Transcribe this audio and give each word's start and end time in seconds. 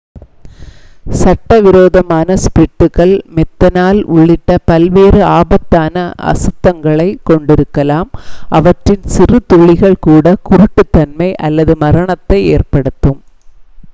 சட்டவிரோதமான 1.17 2.37
ஸ்பிரிட்டுகள் 2.43 3.13
மெத்தனால் 3.35 3.99
உள்ளிட்ட 4.13 4.55
பல்வேறு 4.65 5.19
ஆபத்தான 5.35 5.95
அசுத்தங்களைக் 6.31 7.21
கொண்டிருக்கலாம் 7.23 8.09
அவற்றின் 8.51 9.05
சிறு 9.09 9.39
துளிகள் 9.47 10.01
கூட 10.01 10.35
குருட்டுத்தன்மை 10.49 11.29
அல்லது 11.47 11.75
மரணத்தை 11.79 12.41
ஏற்படுத்தும் 12.55 13.21